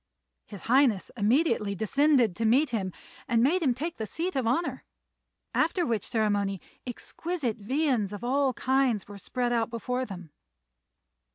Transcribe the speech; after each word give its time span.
His 0.47 0.63
Highness 0.63 1.11
immediately 1.15 1.75
descended 1.75 2.35
to 2.35 2.43
meet 2.43 2.71
him, 2.71 2.91
and 3.27 3.43
made 3.43 3.61
him 3.61 3.75
take 3.75 3.97
the 3.97 4.07
seat 4.07 4.35
of 4.35 4.47
honour; 4.47 4.83
after 5.53 5.85
which 5.85 6.07
ceremony 6.07 6.59
exquisite 6.87 7.57
viands 7.57 8.11
of 8.11 8.23
all 8.23 8.53
kinds 8.55 9.07
were 9.07 9.19
spread 9.19 9.53
out 9.53 9.69
before 9.69 10.05
them. 10.05 10.31